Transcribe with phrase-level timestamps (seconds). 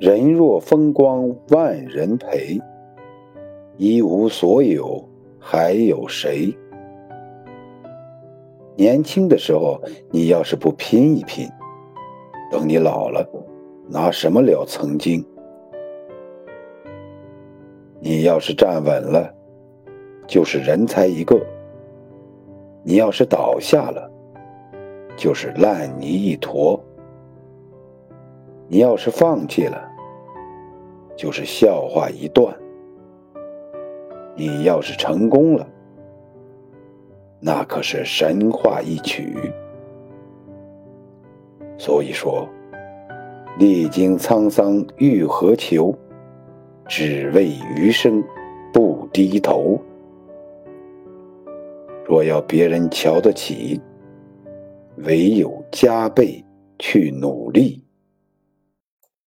[0.00, 2.58] 人若风光万人陪，
[3.76, 5.06] 一无所有
[5.38, 6.56] 还有谁？
[8.76, 9.78] 年轻的时候，
[10.10, 11.46] 你要是不拼一拼，
[12.50, 13.28] 等你老了，
[13.90, 15.22] 拿什么了曾经？
[17.98, 19.30] 你要是站稳了，
[20.26, 21.36] 就是人才一个；
[22.82, 24.10] 你要是倒下了，
[25.14, 26.80] 就是烂泥一坨；
[28.66, 29.89] 你要是放弃了，
[31.20, 32.50] 就是笑话一段；
[34.34, 35.68] 你要是成功了，
[37.38, 39.52] 那可是神话一曲。
[41.76, 42.48] 所以说，
[43.58, 45.94] 历经沧桑欲何求？
[46.88, 48.24] 只为余生
[48.72, 49.78] 不低头。
[52.06, 53.78] 若要别人瞧得起，
[55.04, 56.42] 唯有加倍
[56.78, 57.84] 去努力。